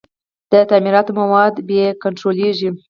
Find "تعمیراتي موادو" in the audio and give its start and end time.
0.69-1.65